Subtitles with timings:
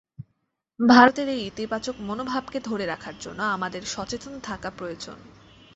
[0.79, 5.17] ভারতের এই ইতিবাচক মনোভাবকে ধরে রাখার জন্য আমাদের সচেতন থাকা প্রয়োজন।